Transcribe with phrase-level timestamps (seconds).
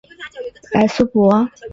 [0.71, 1.31] 莱苏博。